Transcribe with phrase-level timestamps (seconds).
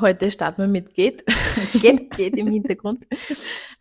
[0.00, 1.24] Heute starten wir mit Geht.
[1.80, 3.06] geht, geht im Hintergrund.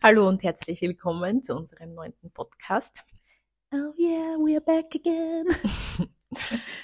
[0.02, 3.04] Hallo und herzlich willkommen zu unserem neunten Podcast.
[3.72, 5.48] Oh yeah, we're back again.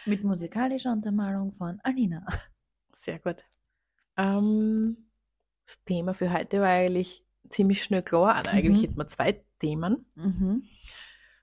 [0.06, 2.26] mit musikalischer Untermalung von Alina.
[2.98, 3.46] Sehr gut.
[4.18, 4.98] Ähm,
[5.68, 8.34] das Thema für heute war eigentlich ziemlich schnell klar.
[8.34, 8.82] Also eigentlich mhm.
[8.82, 10.08] hätten wir zwei Themen.
[10.16, 10.64] Mhm.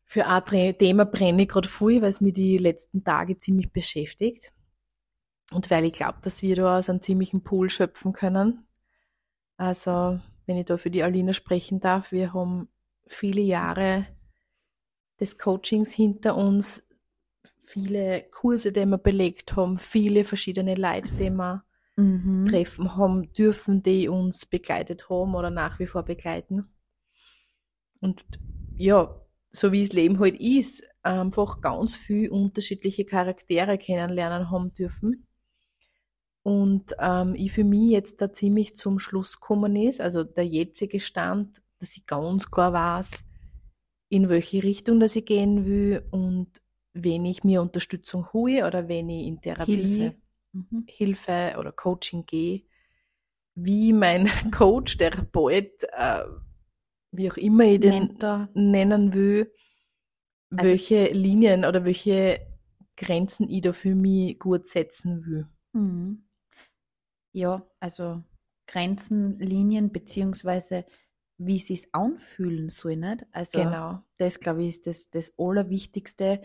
[0.05, 4.53] Für ein Thema brenne ich gerade viel, weil es mich die letzten Tage ziemlich beschäftigt.
[5.53, 8.67] Und weil ich glaube, dass wir da aus einem ziemlichen Pool schöpfen können.
[9.57, 12.69] Also, wenn ich da für die Alina sprechen darf, wir haben
[13.07, 14.07] viele Jahre
[15.21, 16.83] des Coachings hinter uns,
[17.65, 21.65] viele Kurse, die wir belegt haben, viele verschiedene Leute, die wir
[21.97, 22.47] mhm.
[22.49, 26.69] treffen haben dürfen, die uns begleitet haben oder nach wie vor begleiten.
[28.01, 28.25] Und
[28.77, 29.21] ja,
[29.51, 35.27] so wie das Leben halt ist, einfach ganz viel unterschiedliche Charaktere kennenlernen haben dürfen.
[36.47, 41.01] Und ähm, ich für mich jetzt da ziemlich zum Schluss gekommen ist, also der jetzige
[41.01, 43.11] Stand, dass ich ganz klar weiß,
[44.11, 46.63] in welche Richtung dass ich gehen will und
[46.93, 50.17] wenn ich mir Unterstützung hole oder wenn ich in Therapie Hilfe,
[50.53, 50.85] mhm.
[50.87, 52.63] Hilfe oder Coaching gehe,
[53.57, 56.23] wie mein Coach, Therapeut, äh,
[57.11, 58.51] wie auch immer ich den Mentor.
[58.55, 59.53] nennen will,
[60.51, 62.39] also, welche Linien oder welche
[62.97, 65.49] Grenzen ich da für mich gut setzen will.
[65.73, 66.26] Mhm.
[67.37, 68.25] Ja, also
[68.67, 70.87] Grenzen, Linien, beziehungsweise
[71.37, 73.27] wie sie es anfühlen soll, nicht?
[73.31, 74.03] Also genau.
[74.17, 76.41] das, glaube ich, ist das, das Allerwichtigste,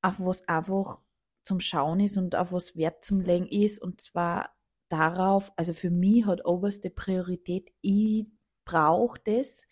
[0.00, 1.00] auf was einfach
[1.42, 3.82] zum Schauen ist und auf was Wert zum Legen ist.
[3.82, 4.54] Und zwar
[4.88, 8.28] darauf, also für mich hat oberste Priorität, ich
[8.64, 9.66] brauche das,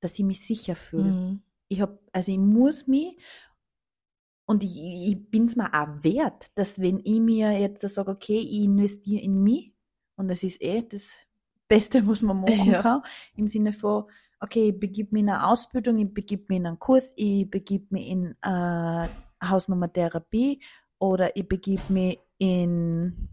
[0.00, 1.12] dass ich mich sicher fühle.
[1.12, 1.42] Mhm.
[1.68, 3.16] Ich habe, also ich muss mich
[4.46, 8.38] und ich, ich bin es mir auch wert, dass wenn ich mir jetzt sage, okay,
[8.38, 9.72] ich investiere in mich,
[10.16, 11.16] und das ist eh das
[11.68, 12.82] Beste, was man machen ja.
[12.82, 13.02] kann,
[13.36, 14.04] im Sinne von,
[14.40, 17.90] okay, ich begib mich in eine Ausbildung, ich begib mich in einen Kurs, ich begib
[17.90, 19.08] mich in äh,
[19.42, 20.62] Hausnummertherapie
[20.98, 23.28] oder ich begib mich in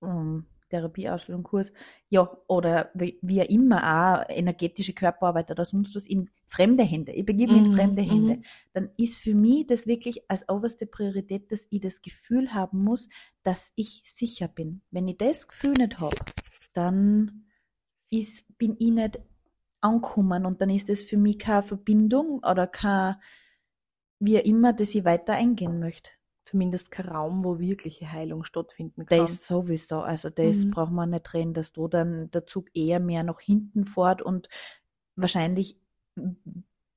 [0.00, 1.72] um, Therapieausbildung, Kurs,
[2.08, 7.12] ja, oder wie, wie immer auch energetische Körperarbeit oder sonst was in fremde Hände.
[7.12, 8.36] Ich begebe mich in mhm, fremde Hände.
[8.36, 8.44] Mhm.
[8.72, 13.08] Dann ist für mich das wirklich als oberste Priorität, dass ich das Gefühl haben muss,
[13.42, 14.82] dass ich sicher bin.
[14.90, 16.16] Wenn ich das Gefühl nicht habe,
[16.72, 17.46] dann
[18.10, 19.20] ist, bin ich nicht
[19.80, 23.16] angekommen und dann ist das für mich keine Verbindung oder kein,
[24.18, 26.10] wie immer, dass ich weiter eingehen möchte
[26.50, 29.18] zumindest kein Raum, wo wirkliche Heilung stattfinden kann.
[29.18, 30.00] Das sowieso.
[30.00, 30.70] Also das mhm.
[30.70, 34.48] braucht man nicht reden, dass du dann der Zug eher mehr nach hinten fährt und
[35.14, 35.78] wahrscheinlich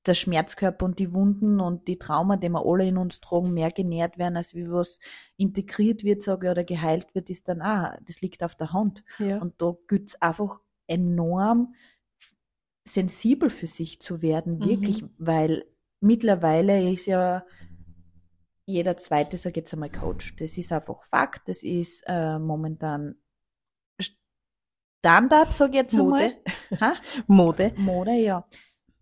[0.05, 3.71] der Schmerzkörper und die Wunden und die Trauma, die wir alle in uns tragen, mehr
[3.71, 4.99] genährt werden, als wie was
[5.37, 9.03] integriert wird, sage ich, oder geheilt wird, ist dann, ah, das liegt auf der Hand.
[9.19, 9.39] Ja.
[9.39, 11.75] Und da gilt es einfach enorm
[12.85, 15.09] sensibel für sich zu werden, wirklich, mhm.
[15.17, 15.65] weil
[16.01, 17.45] mittlerweile ist ja
[18.65, 20.35] jeder zweite, sag ich jetzt einmal, Coach.
[20.37, 23.15] Das ist einfach Fakt, das ist äh, momentan
[23.99, 26.37] Standard, sag ich jetzt Mode.
[26.71, 26.95] einmal.
[27.27, 27.73] Mode.
[27.77, 28.47] Mode, ja.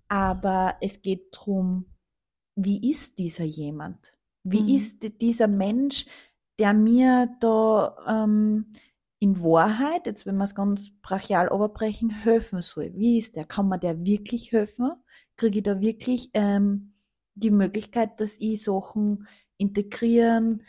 [0.08, 1.86] Aber es geht darum,
[2.56, 4.14] wie ist dieser jemand?
[4.44, 4.70] Wie mhm.
[4.70, 6.06] ist dieser Mensch,
[6.60, 8.72] der mir da ähm,
[9.20, 12.92] in Wahrheit, jetzt wenn wir es ganz brachial überbrechen, helfen soll?
[12.96, 13.46] Wie ist der?
[13.46, 14.92] Kann man der wirklich helfen?
[15.38, 16.96] Kriege ich da wirklich ähm,
[17.36, 19.28] die Möglichkeit, dass ich Sachen
[19.62, 20.64] integrieren,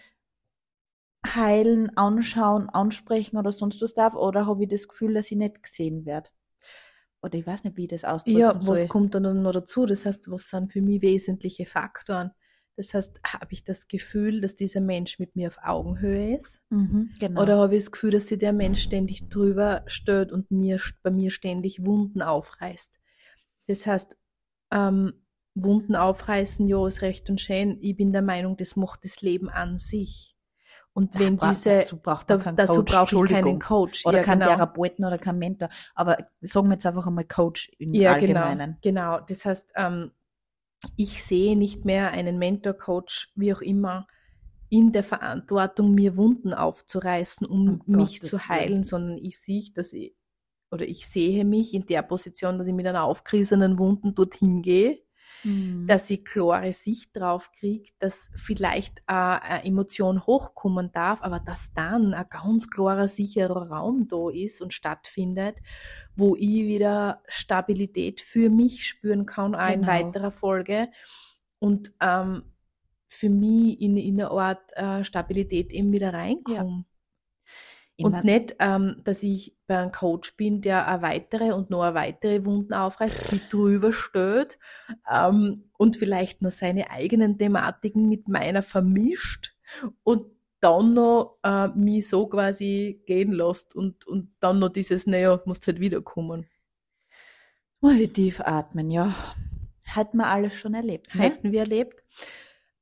[1.27, 4.15] heilen, anschauen, ansprechen oder sonst was darf?
[4.15, 6.31] Oder habe ich das Gefühl, dass ich nicht gesehen werde?
[7.23, 8.79] Oder ich weiß nicht, wie ich das ausdrücken Ja, soll.
[8.79, 9.87] was kommt dann noch dazu?
[9.87, 12.31] Das heißt, was sind für mich wesentliche Faktoren?
[12.77, 16.61] Das heißt, habe ich das Gefühl, dass dieser Mensch mit mir auf Augenhöhe ist?
[16.71, 17.45] Mhm, genau.
[17.45, 21.11] Oder habe ich das Gefühl, dass sich der Mensch ständig drüber stört und mir, bei
[21.11, 23.01] mir ständig Wunden aufreißt?
[23.69, 24.17] Das heißt,
[24.73, 25.15] ähm,
[25.55, 27.79] Wunden aufreißen, ja, ist recht und schön.
[27.81, 30.33] Ich bin der Meinung, das macht das Leben an sich.
[30.95, 34.05] Und wenn ja, diese, dazu braucht man da, dazu brauche ich keinen Coach.
[34.05, 34.53] Oder ja, keinen genau.
[34.53, 35.69] Therapeuten oder keinen Mentor.
[35.95, 38.41] Aber sagen wir jetzt einfach einmal Coach im ja, genau.
[38.41, 38.79] Allgemeinen.
[38.83, 39.27] Genau, genau.
[39.27, 40.13] Das heißt, ähm,
[40.97, 44.07] ich sehe nicht mehr einen Mentor, Coach, wie auch immer,
[44.69, 48.85] in der Verantwortung, mir Wunden aufzureißen, um oh mich Gott, zu heilen, will.
[48.85, 50.15] sondern ich sehe, dass ich,
[50.71, 55.03] oder ich sehe mich in der Position, dass ich mit einer aufgerissenen Wunden dorthin gehe
[55.45, 55.87] mhm.
[55.87, 62.15] dass ich klare Sicht drauf kriege, dass vielleicht eine Emotion hochkommen darf, aber dass dann
[62.15, 65.57] ein ganz klarer, sicherer Raum da ist und stattfindet,
[66.17, 69.75] wo ich wieder Stabilität für mich spüren kann, auch genau.
[69.75, 70.89] in weiterer Folge.
[71.59, 72.43] Und ähm,
[73.09, 76.87] für mich in, in eine Art äh, Stabilität eben wieder reinkommen.
[76.87, 76.92] Ja.
[77.97, 81.83] Ich und nicht, ähm, dass ich bei einem Coach bin, der eine weitere und noch
[81.83, 84.59] eine weitere Wunden aufreißt, sie drüber stößt
[85.11, 89.55] ähm, und vielleicht nur seine eigenen Thematiken mit meiner vermischt
[90.05, 90.27] und
[90.61, 95.67] dann noch äh, mich so quasi gehen lässt und, und dann noch dieses, naja, musst
[95.67, 96.47] halt wiederkommen.
[97.81, 99.15] Muss ich tief atmen, ja.
[99.85, 101.13] Hätten wir alles schon erlebt.
[101.15, 101.23] Ne?
[101.23, 102.03] Hätten wir erlebt.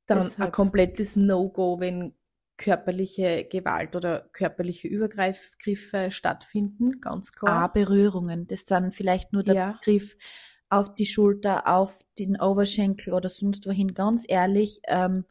[0.05, 0.49] Dann Deshalb.
[0.49, 2.13] ein komplettes No-Go, wenn
[2.61, 7.63] körperliche Gewalt oder körperliche Übergriffe stattfinden, ganz klar.
[7.63, 9.79] Ah, Berührungen, das dann vielleicht nur der ja.
[9.83, 10.15] Griff
[10.69, 13.93] auf die Schulter, auf den Oberschenkel oder sonst wohin.
[13.93, 15.25] Ganz ehrlich, ähm,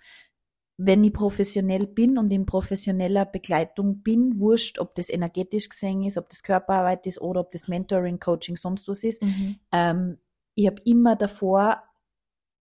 [0.77, 6.19] wenn ich professionell bin und in professioneller Begleitung bin, wurscht, ob das energetisch gesehen ist,
[6.19, 9.61] ob das Körperarbeit ist oder ob das Mentoring, Coaching, sonst was ist, mhm.
[9.73, 10.19] ähm,
[10.55, 11.83] ich habe immer davor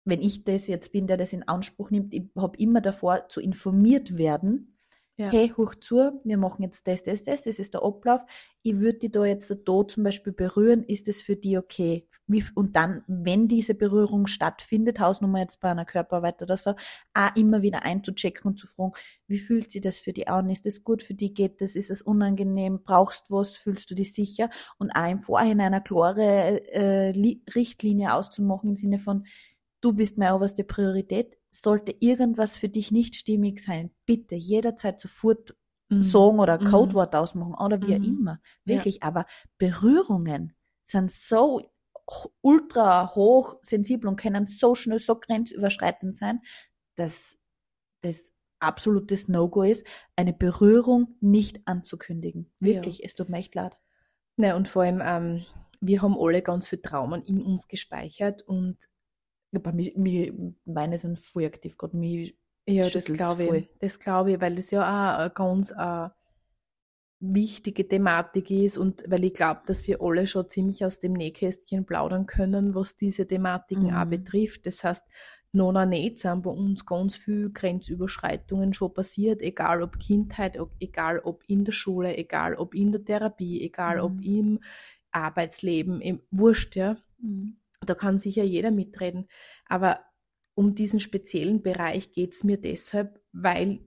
[0.04, 3.40] wenn ich das jetzt bin, der das in Anspruch nimmt, ich habe immer davor zu
[3.40, 4.72] informiert werden,
[5.16, 5.31] ja.
[5.31, 8.22] hey, hoch zu, wir machen jetzt das, das, das, das ist der Ablauf.
[8.62, 12.06] Ich würde die da jetzt da zum Beispiel berühren, ist das für die okay?
[12.26, 16.75] Wie, und dann, wenn diese Berührung stattfindet, Hausnummer jetzt bei einer Körperarbeit oder so,
[17.14, 18.93] auch immer wieder einzuchecken und zu fragen,
[19.26, 20.49] wie fühlt sich das für die an?
[20.49, 21.34] Ist das gut für die?
[21.34, 21.76] Geht das?
[21.76, 22.81] Ist es unangenehm?
[22.82, 23.56] Brauchst du was?
[23.56, 24.49] Fühlst du dich sicher?
[24.78, 29.25] Und auch im Vorhinein eine klare äh, Richtlinie auszumachen im Sinne von,
[29.82, 31.38] du bist meine oberste Priorität.
[31.50, 35.55] Sollte irgendwas für dich nicht stimmig sein, bitte jederzeit sofort
[35.90, 36.02] mhm.
[36.02, 36.70] sagen oder ein mhm.
[36.70, 38.02] Codewort ausmachen oder wie mhm.
[38.02, 38.40] auch immer.
[38.64, 39.02] Wirklich, ja.
[39.02, 39.26] aber
[39.58, 41.61] Berührungen sind so
[42.40, 46.40] ultra hoch sensibel und können so schnell, so grenzüberschreitend sein,
[46.96, 47.38] dass
[48.00, 49.87] das absolutes No-Go ist,
[50.17, 52.52] eine Berührung nicht anzukündigen.
[52.61, 53.06] Wirklich, ja.
[53.06, 53.76] es tut mir echt leid.
[54.37, 55.44] Na, und vor allem, ähm,
[55.81, 58.78] wir haben alle ganz viel Traumen in uns gespeichert und
[59.60, 60.32] bei mir, mir,
[60.64, 61.96] meine sind voll aktiv gerade.
[61.96, 62.32] Mir
[62.66, 63.69] ja, das glaube ich.
[63.81, 66.08] Das glaube ich, weil das ja auch eine ganz äh,
[67.20, 71.84] wichtige Thematik ist und weil ich glaube, dass wir alle schon ziemlich aus dem Nähkästchen
[71.84, 73.94] plaudern können, was diese Thematiken mhm.
[73.96, 74.66] auch betrifft.
[74.66, 75.04] Das heißt,
[75.52, 81.44] nona nicht sind bei uns ganz viele Grenzüberschreitungen schon passiert, egal ob Kindheit, egal ob
[81.46, 84.02] in der Schule, egal ob in der Therapie, egal mhm.
[84.02, 84.60] ob im
[85.10, 86.96] Arbeitsleben, im Wurscht, ja.
[87.19, 87.56] Mhm.
[87.84, 89.29] Da kann sicher jeder mitreden.
[89.67, 90.00] Aber
[90.55, 93.81] um diesen speziellen Bereich geht es mir deshalb, weil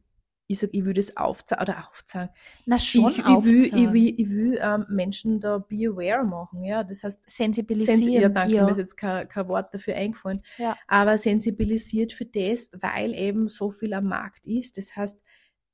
[0.47, 2.29] ich sage, ich würde es aufzeigen oder aufzeigen.
[2.65, 6.63] Na schon ich, ich will, ich will, ich will ähm, Menschen da be aware machen,
[6.63, 6.83] ja.
[6.83, 7.99] Das heißt sensibilisieren.
[7.99, 8.65] Sensi ja, danke, ja.
[8.65, 10.43] mir ist jetzt kein, kein Wort dafür eingefallen.
[10.57, 10.77] Ja.
[10.87, 14.77] Aber sensibilisiert für das, weil eben so viel am Markt ist.
[14.77, 15.19] Das heißt,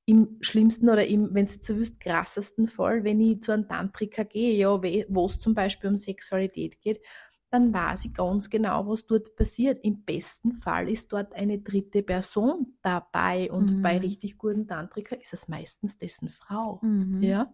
[0.06, 4.26] im schlimmsten oder im, wenn es so wüsst, krassesten Fall, wenn ich zu einem Tantriker
[4.26, 4.70] gehe, ja,
[5.10, 7.02] wo es zum Beispiel um Sexualität geht,
[7.52, 9.84] dann weiß ich ganz genau, was dort passiert.
[9.84, 13.82] Im besten Fall ist dort eine dritte Person dabei und mhm.
[13.82, 17.22] bei richtig guten Tantriker ist es meistens dessen Frau, mhm.
[17.22, 17.54] ja,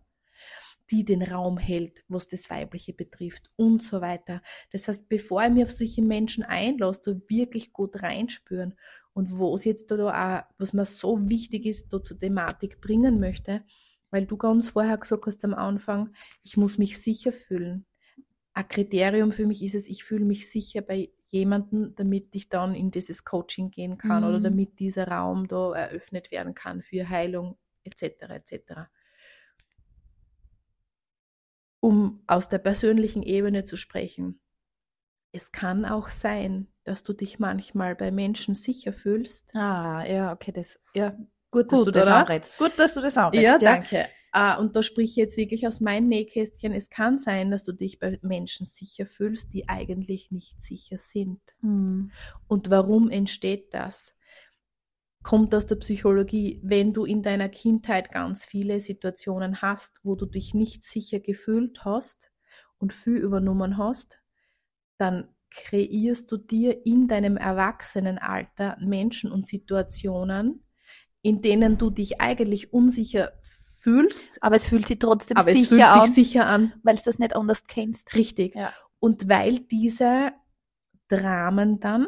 [0.92, 4.44] die den Raum hält, was das Weibliche betrifft und so weiter.
[4.72, 8.76] Das heißt, bevor ich mich auf solche Menschen einlasse, da wirklich gut reinspüren
[9.14, 13.20] und wo es jetzt da auch, was mir so wichtig ist, da zur Thematik bringen
[13.20, 13.64] möchte,
[14.12, 16.14] weil du ganz vorher gesagt hast am Anfang,
[16.44, 17.88] ich muss mich sicher fühlen
[18.58, 22.74] ein Kriterium für mich ist es, ich fühle mich sicher bei jemandem, damit ich dann
[22.74, 24.30] in dieses Coaching gehen kann mhm.
[24.30, 28.04] oder damit dieser Raum da eröffnet werden kann für Heilung etc.
[28.30, 28.62] etc.
[31.82, 34.40] Um aus der persönlichen Ebene zu sprechen.
[35.32, 39.54] Es kann auch sein, dass du dich manchmal bei Menschen sicher fühlst.
[39.54, 41.16] Ah, ja, okay, das, ja,
[41.52, 42.24] gut, dass gut, du das oder?
[42.24, 44.08] auch Gut, dass du das auch Ja, danke.
[44.38, 46.72] Uh, und da spreche ich jetzt wirklich aus meinem Nähkästchen.
[46.72, 51.42] Es kann sein, dass du dich bei Menschen sicher fühlst, die eigentlich nicht sicher sind.
[51.62, 52.12] Mhm.
[52.48, 54.14] Und warum entsteht das?
[55.24, 60.28] Kommt aus der Psychologie, wenn du in deiner Kindheit ganz viele Situationen hast, wo du
[60.28, 62.30] dich nicht sicher gefühlt hast
[62.78, 64.20] und viel übernommen hast,
[65.00, 70.64] dann kreierst du dir in deinem Erwachsenenalter Menschen und Situationen,
[71.24, 73.32] in denen du dich eigentlich unsicher
[73.88, 74.44] fühlst.
[74.44, 76.06] Aber es fühlt sich trotzdem aber sicher es fühlt an.
[76.06, 76.74] Sich sicher an.
[76.84, 78.14] Weil es das nicht anders kennst.
[78.16, 78.56] Richtig.
[78.56, 78.74] Ja.
[79.00, 80.34] Und weil diese
[81.08, 82.08] Dramen dann,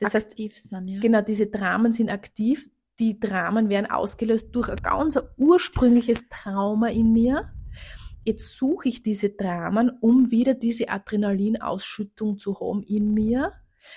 [0.00, 1.00] das aktiv heißt, sind, ja.
[1.00, 2.70] Genau, diese Dramen sind aktiv.
[2.98, 7.52] Die Dramen werden ausgelöst durch ein ganz ursprüngliches Trauma in mir.
[8.24, 13.52] Jetzt suche ich diese Dramen, um wieder diese Adrenalinausschüttung zu haben in mir,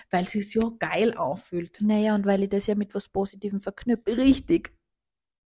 [0.10, 1.80] weil es sich ja geil auffühlt.
[1.80, 4.18] Naja, und weil ich das ja mit was Positivem verknüpfe.
[4.18, 4.75] Richtig.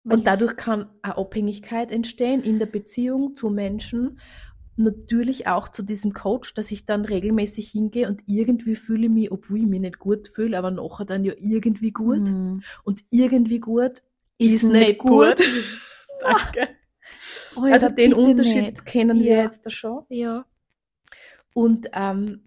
[0.05, 4.19] Und dadurch kann eine Abhängigkeit entstehen in der Beziehung zu Menschen,
[4.75, 9.31] natürlich auch zu diesem Coach, dass ich dann regelmäßig hingehe und irgendwie fühle ich mich,
[9.31, 12.27] obwohl ich mich nicht gut fühle, aber nachher dann ja irgendwie gut.
[12.27, 12.63] Mhm.
[12.83, 14.01] Und irgendwie gut
[14.38, 15.38] ist, ist nicht gut.
[15.38, 15.48] gut.
[16.22, 16.69] Danke.
[17.55, 18.86] Oh, ja, also den Unterschied nicht.
[18.86, 19.24] kennen ja.
[19.24, 20.05] wir jetzt da schon.
[20.10, 20.45] Ja.
[21.53, 22.45] Und ähm,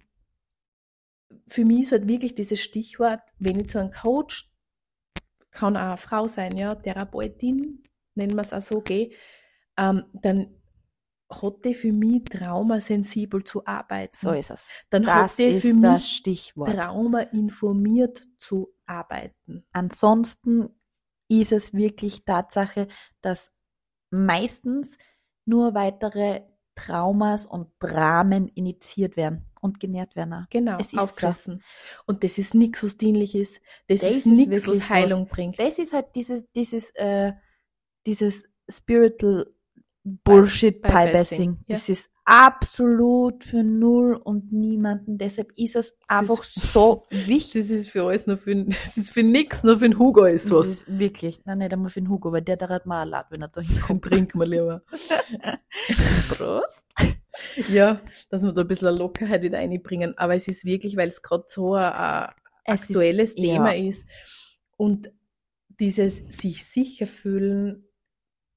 [1.46, 4.50] für mich ist halt wirklich dieses Stichwort, wenn ich zu einem Coach,
[5.56, 7.82] kann auch eine Frau sein, ja, Therapeutin,
[8.14, 9.10] nennen wir es auch so, gehe,
[9.78, 10.54] ähm, dann
[11.30, 14.14] hat die für mich traumasensibel zu arbeiten.
[14.14, 14.68] So ist es.
[14.90, 16.72] Dann das hat die für mich Stichwort.
[16.72, 19.66] Trauma informiert zu arbeiten.
[19.72, 20.68] Ansonsten
[21.28, 22.86] ist es wirklich Tatsache,
[23.22, 23.52] dass
[24.10, 24.98] meistens
[25.46, 26.42] nur weitere
[26.76, 30.46] Traumas und Dramen initiiert werden und genährt werden.
[30.50, 31.58] Genau, es ist auffressen.
[31.58, 32.02] So.
[32.06, 33.60] Und das ist nichts, was dienlich ist.
[33.88, 35.28] Das, das ist nichts, was Heilung was.
[35.30, 35.58] bringt.
[35.58, 37.32] Das ist halt dieses, dieses, äh,
[38.06, 39.52] dieses Spiritual
[40.06, 41.58] Bullshit Pie Bassing.
[41.66, 41.76] Ja.
[41.76, 45.18] Das ist absolut für null und niemanden.
[45.18, 47.62] Deshalb ist es das einfach ist, so wichtig.
[47.62, 50.50] Das ist für alles nur für, das ist für nix, nur für den Hugo ist
[50.52, 50.60] was.
[50.60, 53.26] Das ist wirklich, nein, nicht einmal für den Hugo, weil der da hat mal leid,
[53.30, 54.04] wenn er da hinkommt.
[54.04, 54.82] Trink mal lieber.
[56.28, 56.86] Prost.
[57.68, 60.16] Ja, dass wir da ein bisschen Lockerheit wieder reinbringen.
[60.18, 62.30] Aber es ist wirklich, weil es gerade so ein, ein
[62.64, 63.88] aktuelles ist, Thema ja.
[63.88, 64.06] ist.
[64.76, 65.10] Und
[65.80, 67.85] dieses sich sicher fühlen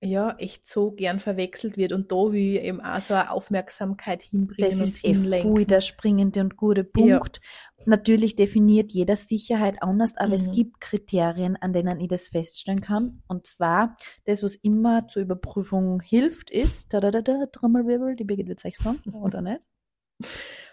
[0.02, 4.22] ja, echt so gern verwechselt wird und da will ich eben auch so eine Aufmerksamkeit
[4.22, 7.42] hinbringen das ist eh voll der springende und gute Punkt.
[7.42, 7.86] Ja.
[7.86, 10.34] Natürlich definiert jeder Sicherheit anders, aber mhm.
[10.34, 13.24] es gibt Kriterien, an denen ich das feststellen kann.
[13.28, 18.24] Und zwar, das, was immer zur Überprüfung hilft, ist, da da da da, Trommelwirbel, die
[18.24, 19.62] Birgit wird es euch sagen, oder nicht?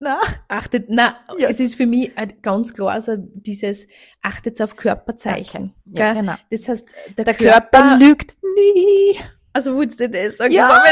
[0.00, 1.48] Na, achtet, na, ja.
[1.48, 2.12] es ist für mich
[2.42, 3.88] ganz klar, also dieses
[4.22, 5.74] achtet auf Körperzeichen.
[5.86, 6.34] Ja, genau.
[6.50, 9.18] Das heißt, der, der Körper, Körper, lügt nie.
[9.52, 10.52] Also willst du das sagen?
[10.54, 10.84] Ja.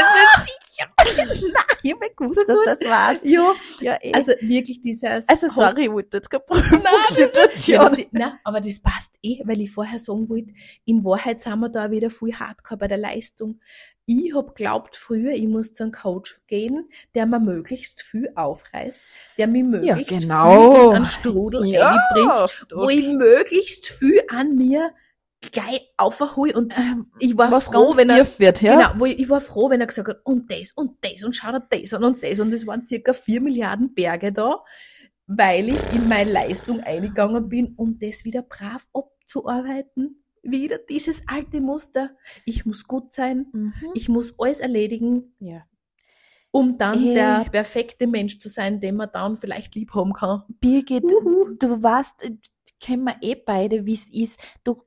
[0.77, 1.25] Nein,
[1.83, 3.17] ich hab gewusst, dass das war's.
[3.23, 4.13] Ja, ja eh.
[4.13, 5.27] also wirklich dieses...
[5.27, 7.97] Also sorry, ich wollte jetzt keine Prüfungssituation.
[7.97, 10.53] Ja, nein, aber das passt eh, weil ich vorher sagen wollte,
[10.85, 13.59] in Wahrheit sind wir da wieder viel hardcore bei der Leistung
[14.09, 19.01] ich hab glaubt früher, ich muss zu einem Coach gehen, der mir möglichst viel aufreißt,
[19.37, 20.91] der mir möglichst ja, genau.
[20.91, 24.91] viel an Strudel ja, bringt, wo ich möglichst viel an mir
[25.41, 28.75] gleich aufhole und ähm, ich war Was froh, wenn er wird, ja?
[28.75, 31.35] genau, wo ich, ich, war froh, wenn er gesagt hat und das und das und
[31.35, 34.63] schau dir das an und das und es waren circa vier Milliarden Berge da,
[35.27, 41.61] weil ich in meine Leistung eingegangen bin, um das wieder brav abzuarbeiten wieder dieses alte
[41.61, 42.11] Muster.
[42.45, 43.73] Ich muss gut sein, mhm.
[43.93, 45.63] ich muss alles erledigen, ja.
[46.51, 47.13] um dann hey.
[47.13, 50.43] der perfekte Mensch zu sein, den man dann vielleicht lieb haben kann.
[50.59, 51.55] Birgit, Uhu.
[51.59, 52.31] du weißt,
[52.79, 54.39] kennen wir eh beide, wie es ist.
[54.63, 54.81] Du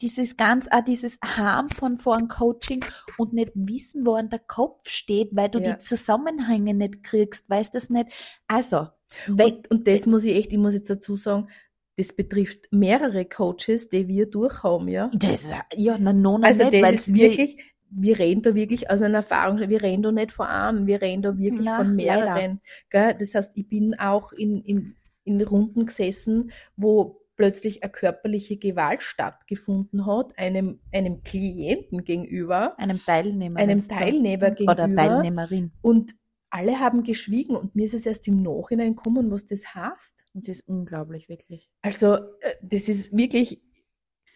[0.00, 2.84] dieses ganz, auch dieses Harm von vor einem Coaching
[3.18, 5.72] und nicht wissen, wo an der Kopf steht, weil du ja.
[5.72, 8.08] die Zusammenhänge nicht kriegst, weißt das nicht.
[8.46, 8.88] Also,
[9.28, 11.48] und, und das muss ich echt, ich muss jetzt dazu sagen,
[11.96, 15.10] das betrifft mehrere Coaches, die wir durchhaben, ja.
[15.14, 19.02] Das, ja, na, no, na also nicht, das ist wirklich, wir reden da wirklich aus
[19.02, 22.60] einer Erfahrung, wir reden da nicht von einem, wir reden da wirklich na, von mehreren.
[22.90, 23.14] Gell?
[23.18, 29.02] Das heißt, ich bin auch in, in, in Runden gesessen, wo plötzlich eine körperliche Gewalt
[29.02, 32.78] stattgefunden hat, einem, einem Klienten gegenüber.
[32.78, 33.60] Einem Teilnehmer.
[33.60, 34.84] Einem Teilnehmer gegenüber.
[34.84, 35.72] Oder Teilnehmerin.
[35.82, 36.14] Und
[36.50, 40.24] alle haben geschwiegen und mir ist es erst im Nachhinein gekommen, was das heißt.
[40.34, 41.68] Das ist unglaublich, wirklich.
[41.82, 43.60] Also, äh, das ist wirklich,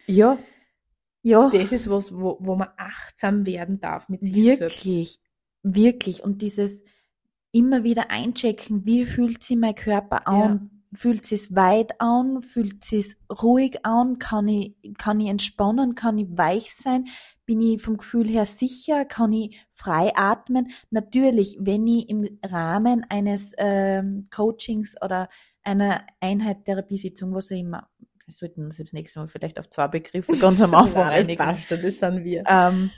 [0.05, 0.37] ja,
[1.21, 1.49] ja.
[1.49, 4.85] Das ist was, wo, wo man achtsam werden darf mit sich wirklich, selbst.
[4.85, 5.19] Wirklich,
[5.63, 6.23] wirklich.
[6.23, 6.83] Und dieses
[7.51, 10.69] immer wieder einchecken, wie fühlt sich mein Körper an?
[10.71, 10.78] Ja.
[10.93, 12.41] Fühlt es weit an?
[12.41, 14.17] Fühlt es ruhig an?
[14.17, 15.93] Kann ich, kann ich entspannen?
[15.95, 17.05] Kann ich weich sein?
[17.45, 19.05] Bin ich vom Gefühl her sicher?
[19.05, 20.71] Kann ich frei atmen?
[20.89, 25.29] Natürlich, wenn ich im Rahmen eines ähm, Coachings oder
[25.63, 27.87] einer Einheit Therapiesitzung, was auch immer,
[28.25, 31.37] wir sollten uns das nächste Mal vielleicht auf zwei Begriffe ganz am Anfang Nein, einigen.
[31.37, 32.43] Passt, das sind wir.
[32.47, 32.91] Ähm,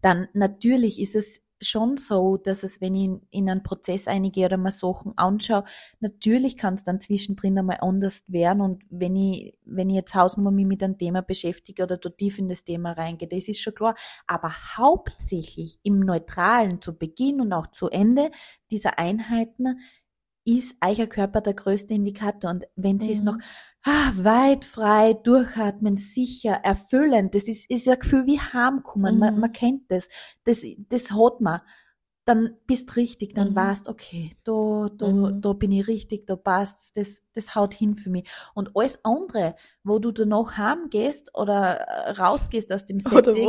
[0.00, 4.56] dann natürlich ist es schon so, dass es, wenn ich in, einen Prozess eingehe oder
[4.56, 5.64] mal Sachen anschaue,
[6.00, 8.60] natürlich kann es dann zwischendrin einmal anders werden.
[8.60, 12.38] Und wenn ich, wenn ich jetzt Hausnummer mich mit einem Thema beschäftige oder da tief
[12.38, 13.94] in das Thema reingehe, das ist schon klar,
[14.26, 18.30] aber hauptsächlich im Neutralen zu Beginn und auch zu Ende
[18.70, 19.80] dieser Einheiten
[20.46, 23.12] ist euer Körper der größte Indikator und wenn sie mhm.
[23.12, 23.38] es noch
[23.82, 27.34] ah, weit frei durchatmen, sicher, erfüllend.
[27.34, 29.14] Das ist, ist ein Gefühl wie heimkommen.
[29.14, 29.20] Mhm.
[29.20, 30.08] Man, man kennt das.
[30.44, 31.60] Das, das hat man.
[32.24, 33.56] Dann bist richtig, dann mhm.
[33.56, 35.40] weißt, okay, da, da, mhm.
[35.40, 38.28] da bin ich richtig, da passt das, das haut hin für mich.
[38.52, 43.46] Und alles andere, wo du danach heimgehst oder äh, rausgehst aus dem Setting.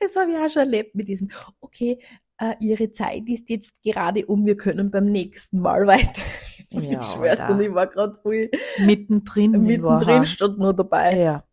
[0.00, 1.28] Das habe ich auch schon erlebt mit diesem,
[1.60, 1.98] okay,
[2.38, 6.22] äh, ihre Zeit ist jetzt gerade um, wir können beim nächsten Mal weiter.
[6.70, 9.62] Ja, ich schwör's dir, ich war gerade voll mittendrin.
[9.62, 11.16] Mittendrin statt nur dabei.
[11.16, 11.44] Ja.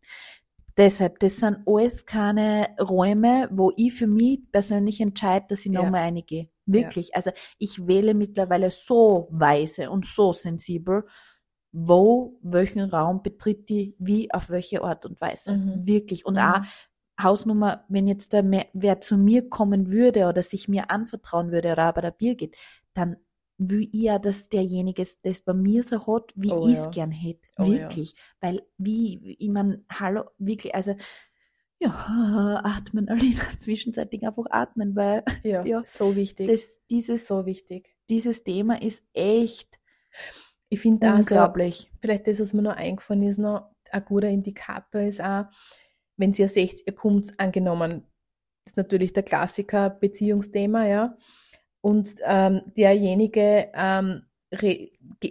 [0.77, 6.01] Deshalb, das sind alles keine Räume, wo ich für mich persönlich entscheide, dass ich nochmal
[6.01, 6.07] ja.
[6.07, 6.50] eingehe.
[6.65, 7.09] Wirklich.
[7.09, 7.15] Ja.
[7.15, 11.05] Also ich wähle mittlerweile so weise und so sensibel,
[11.73, 15.57] wo, welchen Raum betritt die, wie, auf welche Art und Weise.
[15.57, 15.85] Mhm.
[15.85, 16.25] Wirklich.
[16.25, 16.39] Und mhm.
[16.39, 16.61] auch
[17.21, 21.71] Hausnummer, wenn jetzt der mehr, wer zu mir kommen würde oder sich mir anvertrauen würde
[21.71, 22.55] oder aber der Bier geht,
[22.93, 23.17] dann
[23.57, 26.89] will ich ja, dass derjenige das bei mir so hat, wie oh, ich es ja.
[26.89, 27.47] gern hätte.
[27.57, 28.11] Oh, wirklich.
[28.11, 28.17] Ja.
[28.41, 30.95] Weil, wie, ich mein, hallo, wirklich, also,
[31.79, 31.89] ja,
[32.63, 36.47] atmen, Alina, zwischenzeitlich einfach atmen, weil, ja, ja so wichtig.
[36.47, 37.95] Das, dieses, so wichtig.
[38.09, 39.79] Dieses Thema ist echt,
[40.69, 41.85] ich finde unglaublich.
[41.85, 45.45] Also, vielleicht das, was mir noch eingefallen ist, noch ein guter Indikator ist auch,
[46.21, 48.05] wenn ihr seht, ihr kommt angenommen,
[48.65, 51.17] ist natürlich der Klassiker Beziehungsthema, ja,
[51.81, 54.21] und ähm, derjenige ähm,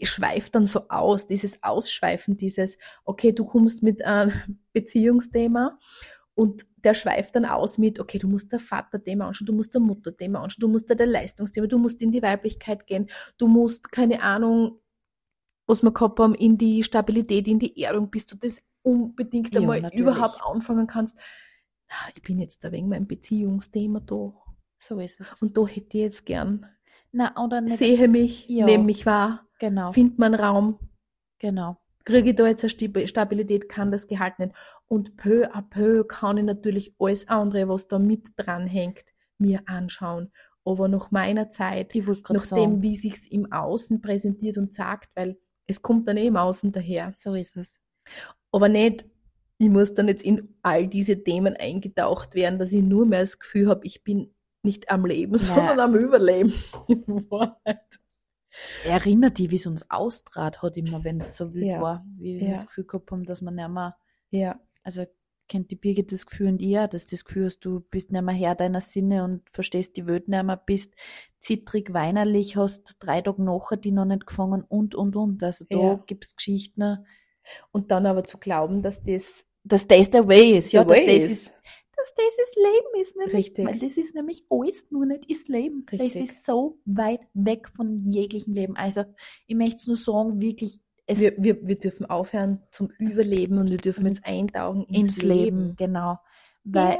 [0.03, 5.79] schweift dann so aus, dieses Ausschweifen, dieses, okay, du kommst mit einem Beziehungsthema
[6.35, 9.81] und der schweift dann aus mit, okay, du musst der Vaterthema anschauen, du musst der
[9.81, 14.23] Mutterthema anschauen, du musst der Leistungsthema, du musst in die Weiblichkeit gehen, du musst, keine
[14.23, 14.81] Ahnung,
[15.67, 19.61] was wir gehabt haben, in die Stabilität, in die Erdung, bis du das unbedingt ja,
[19.61, 20.03] einmal natürlich.
[20.03, 21.17] überhaupt anfangen kannst.
[21.89, 24.33] Na, ich bin jetzt da wegen meinem Beziehungsthema da.
[24.79, 25.43] So ist es.
[25.43, 26.67] Und da hätte ich jetzt gern.
[27.13, 27.79] Na, oder nicht.
[27.79, 28.65] Sehe mich, ja.
[28.65, 29.47] nehme mich wahr.
[29.59, 29.93] Genau.
[29.93, 30.79] Find meinen Raum.
[31.39, 31.77] Genau.
[32.05, 34.53] Kriege ich da jetzt eine Stabilität, kann das gehalten
[34.87, 39.05] Und peu à peu kann ich natürlich alles andere, was da mit dran hängt,
[39.39, 40.33] mir anschauen.
[40.65, 45.83] Aber nach meiner Zeit, nach dem, wie sich's im Außen präsentiert und sagt, weil es
[45.83, 47.15] kommt dann eh im Außen daher.
[47.17, 47.79] So ist es.
[48.53, 49.07] Aber nicht,
[49.59, 53.39] ich muss dann jetzt in all diese Themen eingetaucht werden, dass ich nur mehr das
[53.39, 55.39] Gefühl habe, ich bin nicht am Leben, ja.
[55.39, 56.53] sondern am Überleben.
[58.85, 61.81] Erinnert die, wie es uns austrat hat, immer wenn es so wild ja.
[61.81, 62.53] war, wie wir ja.
[62.53, 63.97] das Gefühl gehabt haben, dass man nicht mehr,
[64.31, 64.59] ja.
[64.83, 65.07] also
[65.51, 68.35] kennt die Birgit das Gefühl und ihr, dass das Gefühl hast, du bist nicht mehr
[68.35, 70.95] Herr deiner Sinne und verstehst die Welt nicht mehr, bist
[71.41, 75.43] zittrig, weinerlich, hast drei Tage nachher die noch nicht gefangen und, und, und.
[75.43, 76.05] Also da ja.
[76.21, 77.05] es Geschichten.
[77.73, 81.09] Und dann aber zu glauben, dass das, dass das der Way ist, ja, dass das
[81.09, 81.55] ist,
[81.97, 83.67] dass das das Leben ist, nämlich, Richtig.
[83.67, 85.85] weil das ist nämlich alles nur nicht das Leben.
[85.91, 86.13] Richtig.
[86.13, 88.77] Das ist so weit weg von jeglichem Leben.
[88.77, 89.05] Also,
[89.47, 93.79] ich möchte es nur sagen, wirklich, wir, wir, wir dürfen aufhören zum Überleben und wir
[93.79, 95.41] dürfen jetzt eintauchen ins, ins Leben.
[95.43, 95.77] Leben.
[95.77, 96.19] Genau.
[96.65, 96.99] Weil,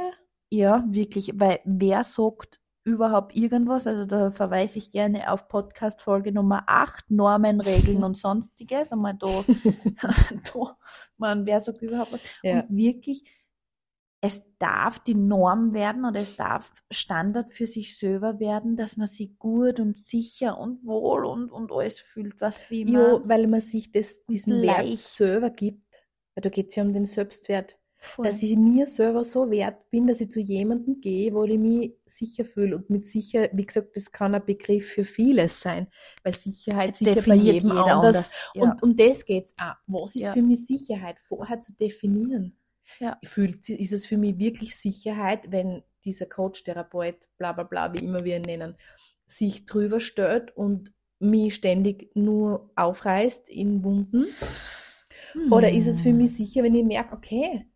[0.49, 0.77] ja.
[0.79, 6.31] ja, wirklich, weil wer sagt überhaupt irgendwas, also da verweise ich gerne auf Podcast Folge
[6.31, 9.43] Nummer 8, Normen, Regeln und sonstiges, einmal da,
[10.53, 10.77] da
[11.17, 12.33] man, wer sagt überhaupt was.
[12.43, 12.61] Ja.
[12.61, 13.23] Und wirklich,
[14.21, 19.07] es darf die Norm werden oder es darf Standard für sich selber werden, dass man
[19.07, 22.93] sich gut und sicher und wohl und, und alles fühlt, was wie man.
[22.93, 24.89] Ja, weil man sich das, diesen leicht.
[24.89, 25.81] Wert selber gibt.
[26.35, 27.77] Weil da geht es ja um den Selbstwert.
[28.03, 28.25] Voll.
[28.25, 31.93] Dass ich mir selber so wert bin, dass ich zu jemandem gehe, wo ich mich
[32.03, 32.77] sicher fühle.
[32.77, 35.87] Und mit sicher, wie gesagt, das kann ein Begriff für vieles sein,
[36.23, 37.91] weil Sicherheit sicher bei jedem anders.
[37.91, 38.33] anders.
[38.55, 38.63] Ja.
[38.63, 39.75] Und um das geht es auch.
[39.85, 40.33] Was ist ja.
[40.33, 41.19] für mich Sicherheit?
[41.19, 42.57] Vorher zu definieren
[42.99, 43.19] ja.
[43.23, 48.03] fühlt, ist es für mich wirklich Sicherheit, wenn dieser Coach, Therapeut, bla bla bla, wie
[48.03, 48.77] immer wir ihn nennen,
[49.27, 54.25] sich drüber stellt und mich ständig nur aufreißt in Wunden?
[55.33, 55.53] Hm.
[55.53, 57.67] Oder ist es für mich sicher, wenn ich merke, okay,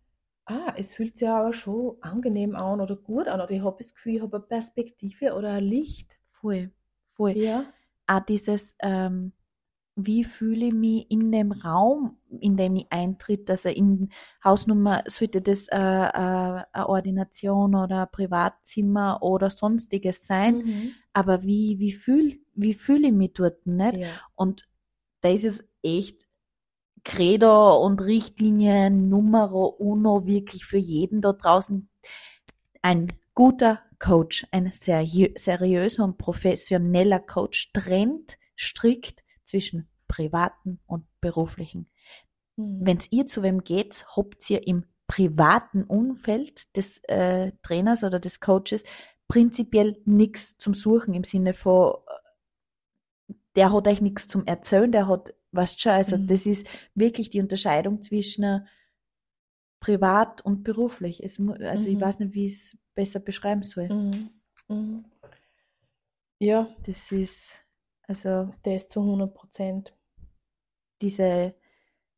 [0.46, 3.94] ah, es fühlt sich aber schon angenehm an oder gut an oder ich habe das
[3.94, 6.18] Gefühl, ich habe eine Perspektive oder ein Licht.
[6.32, 6.72] Voll,
[7.14, 7.32] voll.
[7.32, 7.66] Ja.
[8.08, 9.34] Auch dieses, ähm,
[9.96, 14.10] wie fühle ich mich in dem Raum, in dem ich eintritt, also in
[14.44, 20.92] Hausnummer, sollte das äh, äh, eine Ordination oder ein Privatzimmer oder sonstiges sein, mhm.
[21.14, 23.98] aber wie, wie fühle wie fühl ich mich dort nicht?
[23.98, 24.08] Ja.
[24.36, 24.68] Und
[25.22, 26.25] da ist es echt
[27.06, 31.88] Credo und Richtlinie Numero uno wirklich für jeden da draußen.
[32.82, 41.90] Ein guter Coach, ein seriö seriöser und professioneller Coach trennt strikt zwischen privaten und beruflichen.
[42.58, 42.80] Mhm.
[42.82, 48.40] Wenn ihr zu wem geht, habt ihr im privaten Umfeld des äh, Trainers oder des
[48.40, 48.84] Coaches
[49.28, 51.96] prinzipiell nichts zum Suchen im Sinne von,
[53.28, 56.28] äh, der hat euch nichts zum Erzählen, der hat, weißt schon, also mhm.
[56.28, 58.60] das ist wirklich die Unterscheidung zwischen äh,
[59.80, 61.24] privat und beruflich.
[61.24, 61.96] Es, also mhm.
[61.96, 63.90] ich weiß nicht, wie ich es besser beschreiben soll.
[63.90, 64.30] Mhm.
[64.68, 65.06] mhm.
[66.40, 66.68] Ja.
[66.86, 67.66] Das ist
[68.08, 69.96] also der ist zu 100 Prozent.
[71.02, 71.56] Diese,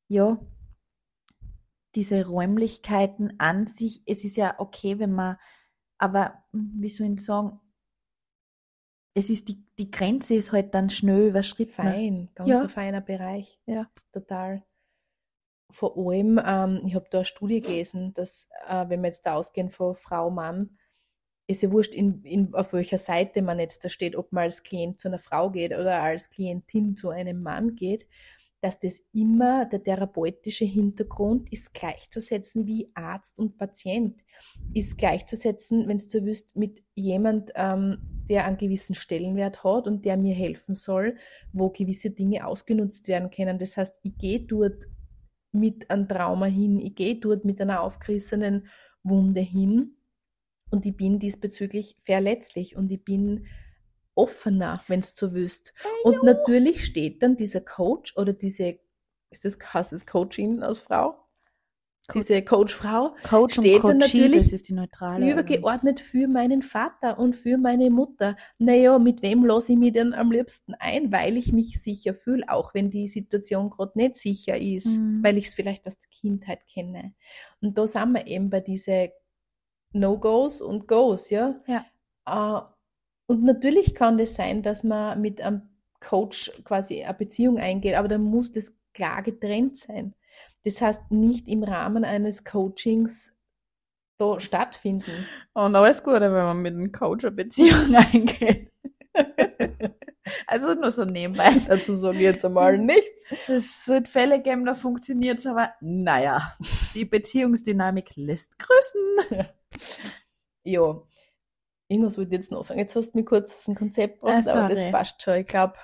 [0.08, 0.39] ja,
[1.95, 5.38] diese Räumlichkeiten an sich, es ist ja okay, wenn man,
[5.97, 7.60] aber hm, wie soll ich sagen,
[9.17, 11.71] es ist die, die Grenze ist halt dann schnell überschritten.
[11.71, 12.62] Fein, ganz ja.
[12.62, 13.60] ein feiner Bereich.
[13.65, 13.89] Ja.
[14.13, 14.63] Total.
[15.71, 19.34] vor allem, ähm, ich habe da eine Studie gelesen, dass, äh, wenn wir jetzt da
[19.34, 20.77] ausgehen von Frau, Mann,
[21.47, 24.63] ist ja wurscht, in, in, auf welcher Seite man jetzt da steht, ob man als
[24.63, 28.06] Klient zu einer Frau geht oder als Klientin zu einem Mann geht,
[28.62, 34.20] dass das immer der therapeutische Hintergrund ist gleichzusetzen wie Arzt und Patient,
[34.74, 40.06] ist gleichzusetzen, wenn es so wüsst, mit jemand, ähm, der einen gewissen Stellenwert hat und
[40.06, 41.15] der mir helfen soll,
[41.54, 43.60] wo gewisse Dinge ausgenutzt werden können.
[43.60, 44.86] Das heißt, ich gehe dort
[45.52, 48.67] mit einem Trauma hin, ich gehe dort mit einer aufgerissenen
[49.04, 49.98] Wunde hin
[50.72, 53.46] und ich bin diesbezüglich verletzlich und ich bin
[54.17, 55.73] offener, wenn es so wüsst.
[56.03, 58.80] Und natürlich steht dann dieser Coach oder diese,
[59.30, 61.27] ist das, heißt das Coaching als Frau?
[62.08, 68.38] Co diese Coachfrau Coach steht dann natürlich übergeordnet für meinen Vater und für meine Mutter.
[68.60, 71.12] Naja, mit wem lasse ich mich denn am liebsten ein?
[71.12, 75.21] Weil ich mich sicher fühle, auch wenn die Situation gerade nicht sicher ist, mhm.
[75.21, 77.13] weil ich es vielleicht aus der Kindheit kenne.
[77.62, 79.12] Und da sind wir eben bei diese
[79.91, 81.56] No-Gos und Goes, ja.
[81.67, 81.86] ja.
[82.30, 82.62] Uh,
[83.28, 85.62] und natürlich kann das sein, dass man mit einem
[86.00, 90.16] Coach quasi eine Beziehung eingeht, aber dann muss das klar getrennt sein.
[90.63, 93.32] Das heißt, nicht im Rahmen eines Coachings
[94.18, 95.28] da stattfinden.
[95.54, 98.72] Und alles Gute, wenn man mit einem Coach eine Beziehung eingeht.
[100.48, 101.52] also nur so nebenbei.
[101.68, 103.24] Dazu sage ich jetzt einmal nichts.
[103.48, 106.56] Es wird Fälle geben, da funktioniert es, aber naja,
[106.96, 109.48] die Beziehungsdynamik lässt grüßen.
[110.63, 111.02] ja,
[111.88, 112.80] irgendwas wollte ich jetzt noch sagen.
[112.80, 115.76] Jetzt hast du mir kurz ein Konzept gebracht, ah, aber das passt schon, ich glaube.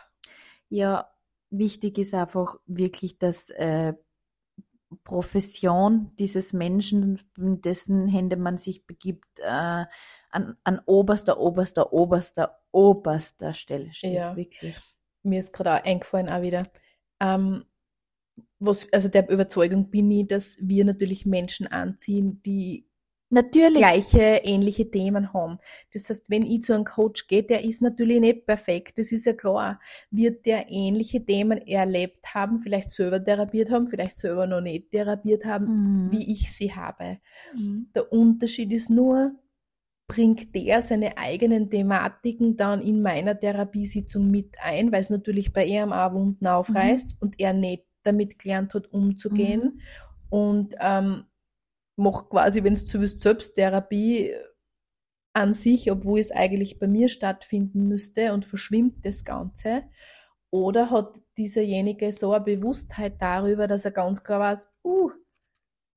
[0.69, 1.09] Ja,
[1.49, 3.93] wichtig ist einfach wirklich, dass äh,
[5.03, 9.85] Profession dieses Menschen, in dessen Hände man sich begibt, äh,
[10.29, 14.13] an, an oberster, oberster, oberster, oberster Stelle steht.
[14.13, 14.35] Ja.
[14.35, 14.79] Wirklich.
[15.23, 16.67] Mir ist gerade auch eingefallen auch wieder.
[17.19, 17.65] Ähm,
[18.59, 22.87] was, also der Überzeugung bin ich, dass wir natürlich Menschen anziehen, die
[23.33, 23.79] natürlich.
[23.79, 25.59] gleiche, ähnliche Themen haben.
[25.93, 29.25] Das heißt, wenn ich zu einem Coach gehe, der ist natürlich nicht perfekt, das ist
[29.25, 29.79] ja klar,
[30.11, 35.45] wird der ähnliche Themen erlebt haben, vielleicht selber therapiert haben, vielleicht selber noch nicht therapiert
[35.45, 35.65] haben,
[36.05, 36.11] mhm.
[36.11, 37.17] wie ich sie habe.
[37.55, 37.89] Mhm.
[37.95, 39.33] Der Unterschied ist nur,
[40.07, 45.65] bringt der seine eigenen Thematiken dann in meiner Therapiesitzung mit ein, weil es natürlich bei
[45.65, 47.17] ihm auch Wunden aufreißt mhm.
[47.19, 49.61] und er nicht damit gelernt hat, umzugehen.
[49.61, 49.79] Mhm.
[50.29, 51.25] Und ähm,
[51.95, 54.34] mache quasi, wenn es zu wisst, Selbsttherapie
[55.34, 59.84] an sich, obwohl es eigentlich bei mir stattfinden müsste und verschwimmt das Ganze.
[60.51, 65.10] Oder hat dieserjenige so eine Bewusstheit darüber, dass er ganz klar weiß, uh,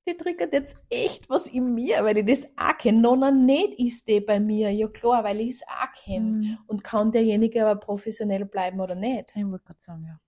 [0.08, 3.00] die triggert jetzt echt was in mir, weil ich das auch kenne.
[3.00, 4.70] Nona nicht ist die bei mir.
[4.70, 6.26] Ja klar, weil ich es auch kenne.
[6.26, 6.58] Mhm.
[6.68, 9.32] Und kann derjenige aber professionell bleiben oder nicht?
[9.34, 10.20] Ich wollte gerade sagen, ja.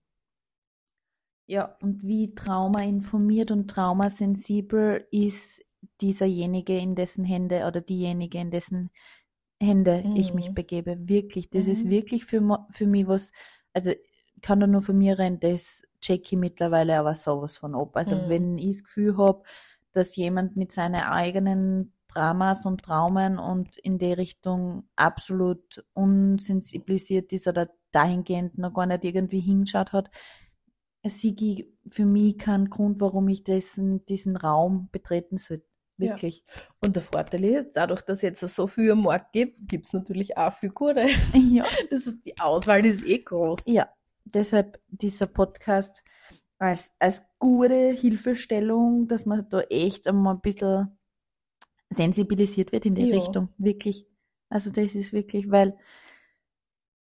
[1.49, 5.63] Ja, und wie Trauma informiert und traumasensibel ist
[6.03, 8.91] dieserjenige, in dessen Hände oder diejenige, in dessen
[9.59, 10.17] Hände mhm.
[10.17, 10.55] ich mich mhm.
[10.55, 10.99] begebe.
[11.09, 11.73] Wirklich, das mhm.
[11.73, 13.33] ist wirklich für, für mich was,
[13.73, 13.93] also
[14.43, 17.97] kann da nur von mir reden, das check ich mittlerweile aber sowas von ab.
[17.97, 18.29] Also mhm.
[18.29, 19.43] wenn ich das Gefühl habe,
[19.93, 27.49] dass jemand mit seinen eigenen Dramas und Traumen und in die Richtung absolut unsensibilisiert ist
[27.49, 30.11] oder dahingehend noch gar nicht irgendwie hingeschaut hat,
[31.05, 35.67] Sigi für mich kein Grund, warum ich diesen, diesen Raum betreten sollte.
[35.97, 36.45] Wirklich.
[36.47, 36.63] Ja.
[36.81, 39.93] Und der Vorteil ist, dadurch, dass es jetzt so viel am Markt gibt, gibt es
[39.93, 41.07] natürlich auch viel gute.
[41.35, 41.67] Ja.
[41.91, 43.67] Das ist, die Auswahl ist eh groß.
[43.67, 43.89] Ja,
[44.25, 46.05] deshalb dieser Podcast
[46.59, 50.99] als, als gute Hilfestellung, dass man da echt einmal ein bisschen
[51.91, 53.17] sensibilisiert wird in die ja.
[53.17, 53.49] Richtung.
[53.59, 54.07] Wirklich.
[54.51, 55.77] Also das ist wirklich, weil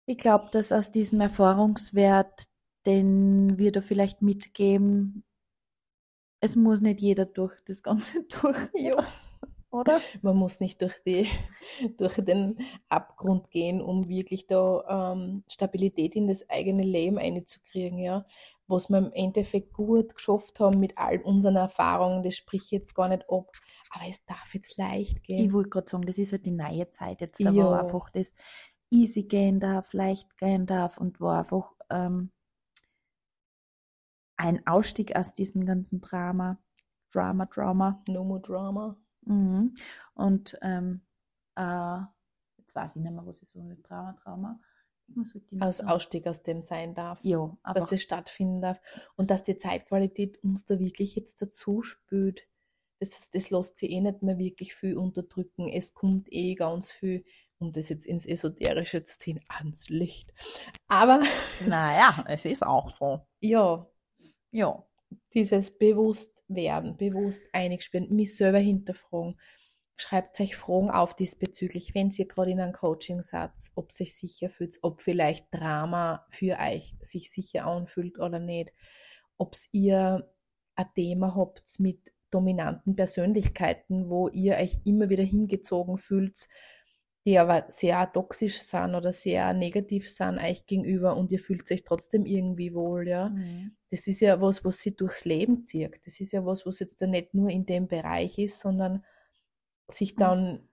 [0.06, 2.46] ich glaube, dass aus diesem Erfahrungswert
[2.88, 5.24] den wir da vielleicht mitgeben.
[6.40, 8.58] Es muss nicht jeder durch das Ganze durch.
[8.74, 9.06] Ja.
[9.70, 10.00] Oder?
[10.22, 11.28] Man muss nicht durch, die,
[11.98, 18.26] durch den Abgrund gehen, um wirklich da ähm, Stabilität in das eigene Leben einzukriegen, ja.
[18.70, 23.08] Was wir im Endeffekt gut geschafft haben mit all unseren Erfahrungen, das spricht jetzt gar
[23.10, 23.52] nicht ab.
[23.92, 25.46] Aber es darf jetzt leicht gehen.
[25.46, 27.66] Ich wollte gerade sagen, das ist halt die neue Zeit jetzt, da ja.
[27.66, 28.34] wo einfach das
[28.90, 32.32] easy gehen darf, leicht gehen darf und wo einfach ähm,
[34.38, 36.60] ein Ausstieg aus diesem ganzen Drama.
[37.12, 38.04] Drama, Drama.
[38.08, 38.98] No more Drama.
[39.26, 39.76] Mhm.
[40.14, 41.02] Und ähm,
[41.56, 42.00] äh,
[42.58, 44.60] jetzt weiß ich nicht mehr, was ich so mit Drama, Drama.
[45.60, 47.24] Als Ausstieg aus dem sein darf.
[47.24, 48.82] Ja, dass das stattfinden darf.
[49.16, 52.44] Und dass die Zeitqualität uns da wirklich jetzt dazu spült.
[53.00, 55.70] Das, das lässt sich eh nicht mehr wirklich viel unterdrücken.
[55.70, 57.24] Es kommt eh ganz viel,
[57.58, 60.34] um das jetzt ins Esoterische zu ziehen, ans Licht.
[60.88, 61.22] Aber.
[61.66, 63.26] Naja, es ist auch so.
[63.40, 63.88] Ja,
[64.52, 64.84] ja,
[65.34, 69.40] dieses bewusst werden, bewusst einig spüren, mich selber hinterfragen.
[70.00, 74.50] Schreibt euch Fragen auf diesbezüglich, wenn ihr gerade in einem Coaching seid, ob sich sicher
[74.50, 78.74] fühlt, ob vielleicht Drama für euch sich sicher anfühlt oder nicht,
[79.38, 80.32] ob ihr
[80.76, 86.48] ein Thema habt mit dominanten Persönlichkeiten, wo ihr euch immer wieder hingezogen fühlt,
[87.28, 91.84] die aber sehr toxisch sind oder sehr negativ sind euch gegenüber und ihr fühlt euch
[91.84, 93.28] trotzdem irgendwie wohl, ja.
[93.28, 93.76] Mhm.
[93.92, 96.00] Das ist ja was, was sie durchs Leben zieht.
[96.06, 99.04] Das ist ja was, was jetzt da nicht nur in dem Bereich ist, sondern
[99.90, 100.20] sich mhm.
[100.20, 100.70] dann ein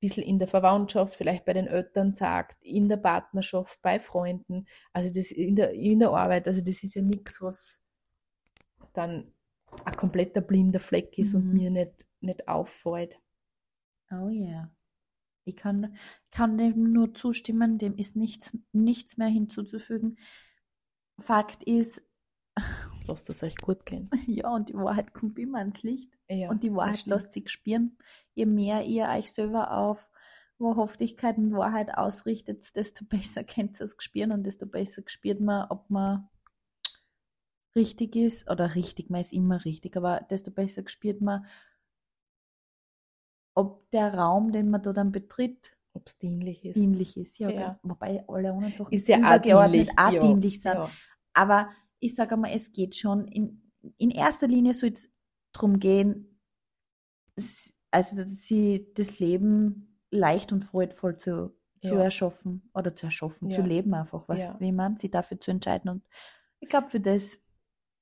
[0.00, 5.12] bisschen in der Verwandtschaft, vielleicht bei den Eltern sagt, in der Partnerschaft, bei Freunden, also
[5.12, 7.78] das in der, in der Arbeit, also das ist ja nichts, was
[8.94, 9.34] dann
[9.84, 11.40] ein kompletter blinder Fleck ist mhm.
[11.40, 13.20] und mir nicht, nicht auffällt.
[14.10, 14.48] Oh ja.
[14.48, 14.73] Yeah.
[15.44, 15.96] Ich kann,
[16.30, 20.18] kann dem nur zustimmen, dem ist nichts, nichts mehr hinzuzufügen.
[21.18, 22.02] Fakt ist,
[23.06, 24.10] Lasst das euch gut gehen.
[24.26, 26.12] Ja, und die Wahrheit kommt immer ans Licht.
[26.28, 27.98] Ja, und die Wahrheit lasst sich spüren.
[28.34, 30.08] Je mehr ihr euch selber auf
[30.58, 35.66] Wahrhaftigkeit und Wahrheit ausrichtet, desto besser kennt ihr es spüren und desto besser spürt man,
[35.70, 36.28] ob man
[37.74, 38.50] richtig ist.
[38.50, 41.46] Oder richtig, man ist immer richtig, aber desto besser spürt man,
[43.54, 46.76] ob der Raum, den man da dann betritt, ob es dienlich ist.
[46.76, 47.50] Dienlich ist, ja.
[47.50, 47.78] ja.
[47.82, 50.20] Wobei alle anderen Sachen ist ja auch dienlich, auch ja.
[50.20, 50.74] dienlich sind.
[50.74, 50.90] Ja.
[51.32, 53.28] Aber ich sage mal, es geht schon.
[53.28, 55.10] In, in erster Linie soll es
[55.52, 56.40] darum gehen,
[57.90, 63.62] also dass sie das Leben leicht und freudvoll zu, zu erschaffen oder zu erschaffen, zu
[63.62, 65.90] leben einfach, was, wie man sich dafür zu entscheiden.
[65.90, 66.04] Und
[66.60, 67.38] ich glaube, für das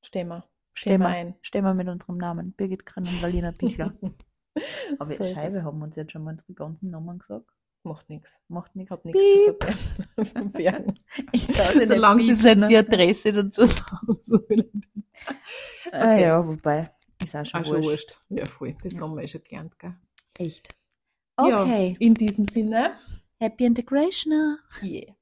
[0.03, 0.45] stehen wir.
[0.75, 1.35] Stehen wir ein.
[1.43, 2.53] Stehen wir mit unserem Namen.
[2.53, 3.93] Birgit Krenn und Valina Pichler.
[4.99, 7.51] Aber so Scheibe haben wir uns jetzt schon mal unsere ganzen Namen gesagt.
[7.85, 8.41] Macht nichts.
[8.49, 8.93] Macht nichts.
[8.93, 10.95] Hab nichts zu verbergen.
[11.85, 14.23] Solange sie nicht die Adresse dazu sagen
[15.93, 16.91] ah, ja, wobei,
[17.23, 18.21] ist auch schon, auch schon wurscht.
[18.29, 18.77] Ja, voll.
[18.83, 19.03] Das ja.
[19.03, 19.95] haben wir eh schon gelernt, gell?
[20.39, 20.75] Echt.
[21.37, 21.89] Okay.
[21.89, 22.99] Ja, in diesem Sinne.
[23.39, 24.59] Happy Integration.
[24.83, 25.15] Yeah.